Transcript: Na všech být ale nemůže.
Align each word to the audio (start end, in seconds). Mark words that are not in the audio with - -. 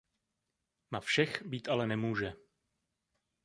Na 0.91 0.99
všech 0.99 1.43
být 1.45 1.69
ale 1.69 1.87
nemůže. 1.87 2.33